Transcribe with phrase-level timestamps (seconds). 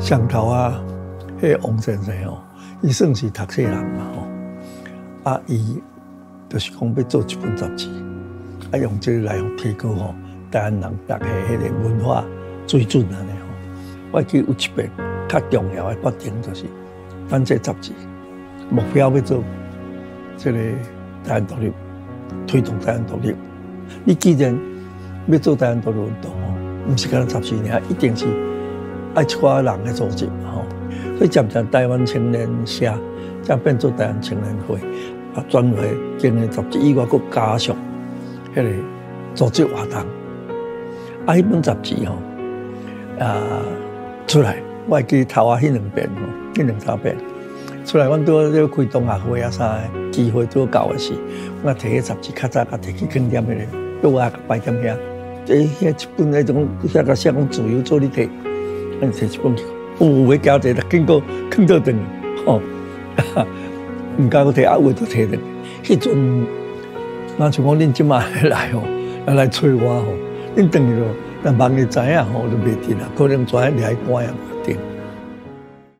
[0.00, 0.82] 上头啊，
[1.40, 2.38] 迄王先生哦，
[2.82, 5.80] 伊算是读册人嘛吼，啊，伊
[6.48, 7.88] 就是讲要做一本杂志，
[8.70, 10.14] 啊，用这个来提高吼
[10.50, 12.24] 台湾人大家迄个文化
[12.66, 13.46] 水准安尼吼。
[14.12, 14.90] 我记有一遍
[15.28, 16.66] 较重要的决定就是
[17.28, 17.92] 办这杂志，
[18.70, 19.42] 目标要做
[20.36, 20.58] 这个
[21.24, 21.72] 台湾独立，
[22.46, 23.34] 推动台湾独立。
[24.04, 24.56] 你既然
[25.28, 28.26] 要做台湾独立运动吼，毋是干杂志尔，一定是
[29.14, 30.64] 爱一寡人的组织吼。
[31.16, 32.92] 所以渐渐台湾青年社，
[33.42, 34.76] 才变做台湾青年会，
[35.34, 37.76] 啊，专为经营杂志以外，佮加上
[38.54, 38.70] 迄个
[39.34, 40.00] 组织活动。
[41.26, 42.16] 啊，迄本杂志吼，
[43.24, 43.62] 啊
[44.26, 47.16] 出来，我记头啊，迄两遍吼，迄两三遍
[47.86, 49.78] 出来，阮拄咧开同学会啊啥
[50.10, 51.12] 机会都搞的是，
[51.62, 53.64] 我摕迄杂志较早甲摕去坑点迄个，
[54.02, 54.96] 拄啊摆点遐，
[55.44, 58.28] 即遐一本那种遐个写讲自由做你摕，
[59.00, 59.64] 我摕一本去，
[59.98, 61.94] 有会交者，经过坑到等，
[62.46, 62.60] 吼，
[64.18, 65.38] 毋敢我摕啊，有都摕等，
[65.82, 66.46] 迄阵，
[67.36, 68.82] 那像我恁今嘛来吼，
[69.32, 70.04] 来催我哦，
[70.56, 71.06] 恁等于咯，
[71.42, 74.34] 但万一知影吼，就袂得啦，可能跩来关啊。